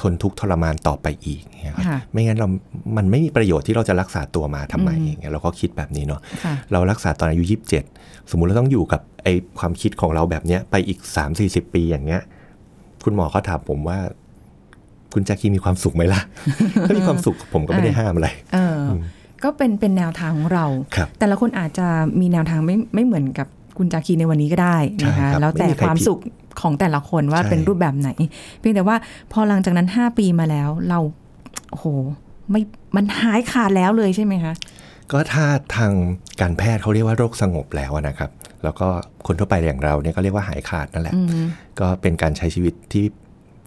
[0.00, 2.48] ทนทุกข์ทรมานต่อไปอีกอย่างเงี้ยครับค่ะไม่งั้นเรา
[2.96, 7.44] มันไม่มีประโยชน์ที่เราจะรักษาตัวมาทำไมอืมอย่างเงี้ยเราก็คิดแบบนี้เนาะค่ะเรารักษาตอนอายุ
[7.88, 9.28] 27สมมุติเราต้องอยู่กับไอ
[9.58, 10.98] ความคิดของเราแบบเนี้ยไปอีก
[11.36, 12.22] 3-40ปีอย่างเงี้ย
[13.04, 13.98] คุณหมอเขาถามผมว่า
[15.12, 16.20] คุณแจ็คกี้มีความสุขไหมล่ะ
[16.86, 18.92] ถ้ามีความสุขผมก็ไม่ได้ห้ามอะไรเอออ
[19.44, 21.86] ก็เป็นเป็นแนวทางของเราครับแต่ละคนอาจจะ
[22.20, 26.18] มีแนวทางไม่ไม่เหมือนกับคุณจาคีในวันนี้ก็ได้นะใช่คะครับแล้วแต่ไม่มีใครความผิดสุข
[26.60, 28.10] ของแต่ละคนว่าใช่เป็นรูปแบบไหน
[28.58, 28.96] เพียงแต่ว่า
[29.32, 30.98] พอหลังจากนั้น 5 ปีมาแล้ว เรา
[31.70, 31.86] โอ้โห
[32.50, 32.60] ไม่
[32.96, 34.54] มันหายขาดแล้วเลยใช่ไหมคะ
[35.12, 35.44] ก็ถ้า
[35.76, 35.92] ทาง
[36.40, 38.30] การแพทย์เขาเรียกว่าโรคสงบแล้วนะครับ
[38.64, 38.88] แล้วก็
[39.26, 41.46] คนทั่วไปอย่างเราเนี่ยก็เรียกว่าหายขาดนั่นแหละอืม
[41.80, 43.06] ก็เป็นการใช้ชีวิตที่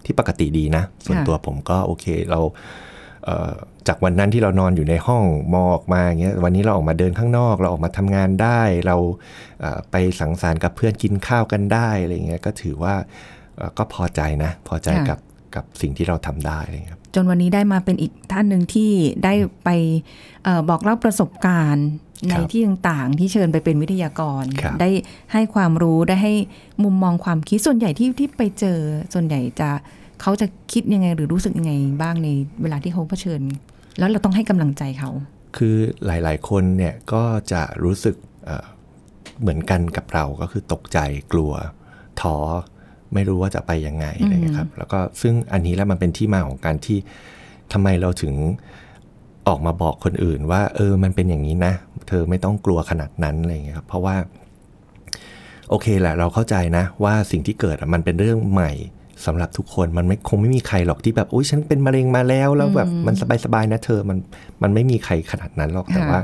[0.04, 2.64] ที่ปกติดีนะ ส่วนค่ะตัวผมก็โอเคเราเอ่อ
[3.88, 5.22] จากวันนั้นที่เรานอนอยู่ในห้อง
[5.54, 8.96] มองออกมาอย่างเงี้ยวันนี้เราออกมาเดินข้างนอก เราออกมาทำงานได้ เรา
[9.60, 12.94] เอ่อไปสังสรรค์กับเพื่อนกินข้าวกันได้อะไรเงี้ยก็ถือว่า
[13.56, 15.18] เอ่อก็พอใจนะ พอใจกับ
[15.54, 18.90] กับสิ่งที่เราทำได้อะไรเงี้ยครับจนวันนี้ได้มาเป็นอีกท่านหนึ่งที่
[19.24, 19.34] ได้
[19.64, 19.68] ไป
[20.44, 21.86] เออบอกเล่าประสบการณ์
[22.28, 24.90] ในครับที่ต่างๆ ที่เชิญไปเป็นวิทยากรครับได้
[25.32, 26.34] ให้ความรู้ได้ให้
[26.84, 28.78] มุมมองความคิดส่วนใหญ่ที่ที่ไปเจอ
[29.14, 29.70] ส่วนใหญ่จะ
[30.28, 32.28] เขาจะคิดยังไงหรือรู้สึกยังไงบ้างใน
[32.62, 33.40] เวลาที่เขาเผชิญ
[33.98, 35.10] แล้วเราต้องให้กำลังใจเขา
[35.56, 38.66] คือหลายๆ คนเนี่ยก็จะรู้สึกเอ่อ
[39.40, 40.98] เหมือนกันกับเราก็คือตกใจ
[41.32, 41.52] กลัว
[42.20, 42.36] ท้อ
[43.14, 46.98] ไม่รู้ว่าจะไปยังไงอะไรเงี้ยครับ แล้วก็ซึ่งอันนี้แล้วมันเป็นที่มาของการที่
[47.72, 48.34] ทำไมเราถึง
[49.48, 51.72] ออกมาบอกคนอื่นว่า เออมันเป็นอย่างนี้นะ
[52.08, 54.16] เธอไม่ต้องกลัวขนาดนั้นอะไรเงี้ยครับเพราะว่า
[55.68, 58.72] โอเคแหละเราเข้าใจนะ ว่าสิ่งที่เกิดอะมันเป็นเรื่องใหม่
[59.24, 64.18] สำหรับทุกคนมันไม่คงไม่มีใครหรอกที่แบบอุ้ยฉันเป็นมะเร็งมาแล้วแล้วแบบมันสบายๆนะเธอมัน
[64.62, 66.20] มันไม่มีใครขนาดนั้นหรอกแต่ค่ะว่า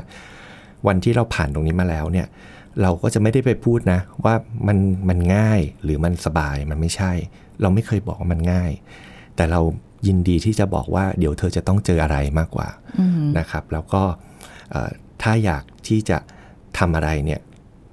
[0.87, 2.27] วันที่เราผ่านตรงนี้มาแล้วเนี่ย
[2.81, 4.35] เราก็จะไม่ได้ไปพูดนะ ว่า
[4.67, 4.77] มัน
[5.09, 7.11] มันง่ายหรือมันสบายมันไม่ใช่
[7.61, 8.71] เราไม่เคยบอกว่ามันง่าย
[9.35, 9.61] แต่เรา
[10.07, 12.67] ยินดีที่จะบอกว่าเดี๋ยวเธอจะต้องเจออะไรมากกว่า
[12.99, 14.03] อืมนะครับ แล้วก็
[14.71, 14.89] เอ่อ
[15.21, 16.17] ถ้าอยากที่จะ
[16.77, 17.39] ทำอะไรเนี่ย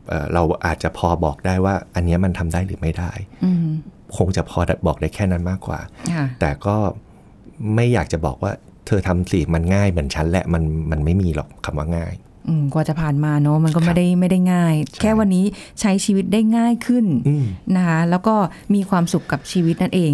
[0.09, 3.13] เอ่อเราอาจจะพอบอกได้ว่าอันเนี้ยมันทำได้หรือไม่ได้
[3.45, 3.69] อืม
[4.17, 5.81] คงจะพอบอกได้แค่นั้นมากกว่า
[6.13, 6.77] ค่ะแต่ก็
[7.75, 8.53] ไม่อยากจะบอกว่า
[8.87, 12.15] เธอทำสิมันง่ายเหมือนฉันแหละมันมันไม่มีหรอกคำว่าง่าย
[12.49, 15.45] อืมกว่าจะผ่านมาเนอะมันก็ครับไม่ได้ไม่ได้ง่ายใช่แค่วันนี้
[15.81, 17.45] ใช้ชีวิตได้ง่ายขึ้นอืม
[17.77, 18.35] นะคะแล้วก็
[18.75, 20.13] มีความสุขกับชีวิตนั่นเอง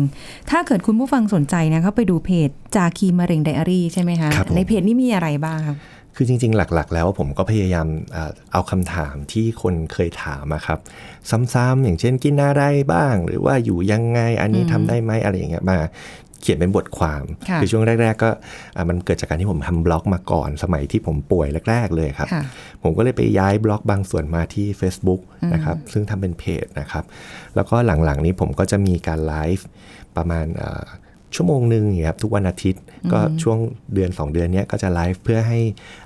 [0.50, 5.76] ถ้าเกิดคุณผู้ฟังสนใจนะเขาไปดูเพจจาคีมะเร็งไดอารี่ใช่ไหมคะครับผมในเพจนี้มีอะไรบ้างครับ
[6.16, 10.78] คือจริงๆ หลักๆ แล้วผมก็พยายามเอ่อเอาคำถามที่คนเคยถามอะครับ
[11.54, 15.78] ซ้ำๆอย่างเช่นกินอะไรบ้าง หรือว่าอยู่ยังไงอันนี้ทำได้ไหมอะไรอย่างเงี้ยมา
[16.42, 18.30] เขียนเป็นบทความค่ะอช่วงแรก ๆ ก็
[18.76, 22.42] อะมันเกิดจากการที่ผมทำบล็อกมาก่อน สมัยที่ผมป่วยแรก ๆ เลยครับค่ะ
[22.82, 25.20] ผมก็เลยไปย้ายบล็อกบางส่วนมาที่ Facebook
[25.54, 27.04] นะครับ ซึ่งทำเป็นเพจนะครับ
[27.54, 29.66] แล้วก็หลังๆนี้ผมก็จะมีการไลฟ์
[30.16, 30.84] ประมาณเอ่อ
[31.36, 33.58] ชั่วโมงหนึ่งอย่างเงี้ยครับทุกวันอาทิตย์ก็ช่วง
[33.94, 35.60] เดือน 2 เดือนเนี้ยก็จะไลฟ์เพื่อให้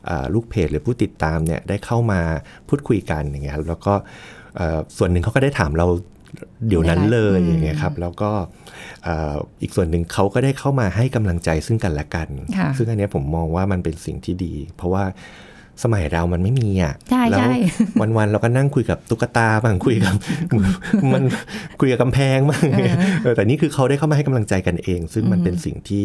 [0.07, 2.21] เอ่อลูกเพจหรือผู้ติดตามเนี่ยได้เข้ามา
[2.69, 3.95] พูดคุยกันอย่างเงี้ยครับแล้วก็
[4.57, 5.87] เอ่อส่วนหนึ่งเขาก็ได้ถามเรา
[6.69, 8.31] เดี๋ยวนั้นเลยในไลฟ์อย่างเงี้ยครับแล้วก็
[9.05, 15.05] เอ่ออีกส่วนหนึ่งเขาก็ได้เข้ามาให้กำลังใจซึ่งกันและกันค่ะซึ่งอันเนี้ยผมมองว่ามันเป็นสิ่งที่ดี เพราะว่า
[15.83, 17.55] สมัยเรามันไม่มีอะใช่แล้วใช่
[18.17, 20.15] วันๆเราก็นั่งคุยกับตุ๊กตาบ้างคุยกับ
[21.13, 21.23] มัน
[21.81, 22.65] คุยกับกำแพงบ้าง
[23.23, 26.05] เออแต่นี่คือเขาได้เข้ามาให้กำลังใจกันเอง ซึ่งมันเป็นสิ่งที่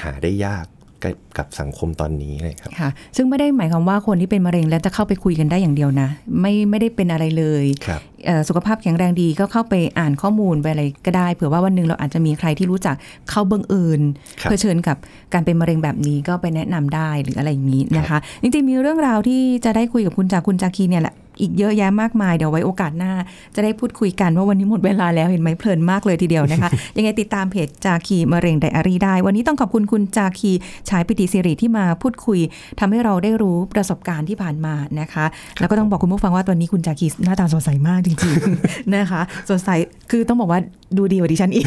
[0.00, 0.66] หาได้ยาก
[1.04, 6.08] กับกับสังคมตอนนี้เลยครับค่ะ ซึ่งไม่ได้หมายความว่าคนที่เป็นมะเร็งแล้วจะเข้าไปคุยกันได้อย่างเดียวนะ
[6.40, 12.96] ไม่ไม่ได้เป็นอะไรเลยครับเอ่อสุขภาพแข็งแรงดีก็เข้าไปอ่านข้อมูลไปอะไรก็ได้เผื่อว่าวันหนึ่งเราอาจจะมีใครที่รู้จัก
[13.30, 14.00] เข้าเบื้องเอิญ
[14.40, 14.96] ครับเผชิญกับ
[15.32, 23.12] การเป็นมะเร็งแบบนี้ก็ไปแนะนำได้หรืออะไรอย่างนี้นะคะจริงๆมีเรื่องราวที่จะได้คุยกับคุณจากคุณจาคีเนี่ยแหละ อีกเยอะแยะมากมาย เดี๋ยวไว้โอกาสหน้า
[23.54, 30.52] จะได้พูดคุยกันว่าวันนี้หมดเวลาแล้วเห็นไหมเพลินมากเลยทีเดียวนะคะ ยังไงติดตามเพจจาคีมะเร็งไดอารี่ได้ วันนี้ต้องขอบคุณคุณจาคี
[30.88, 32.38] ฉายปิติสิริที่มาพูดคุย
[32.80, 35.24] ทำให้เราได้รู้ประสบการณ์ที่ผ่านมานะคะ
[35.60, 39.20] แล้วก็ต้องบอกคุณผู้ฟังว่าตอนนี้คุณจาคีหน้าตาสดใสมากจริงๆนะคะ
[39.50, 39.70] สดใส
[40.10, 40.60] คือต้องบอกว่า
[40.96, 41.66] ดูดีกว่าดิฉันอีก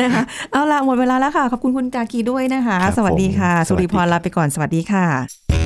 [0.00, 5.65] นะคะเอาละหมดเวลาแล้วค่ะ ขอบคุณคุณจาคีด้วยนะคะครับสวัสดีค่ะผมสุริพรสวัสดีลาไปก่อนสวัสดีค่ะ